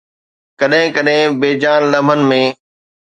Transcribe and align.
ڪڏهن 0.59 0.83
ڪڏهن 0.95 1.27
بي 1.41 1.49
جان 1.63 1.79
لمحن 1.93 2.19
۾ 2.33 2.41